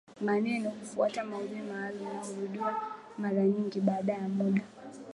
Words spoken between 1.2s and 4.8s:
maudhui maalumu na hurudiwa mara nyingi baada ya muda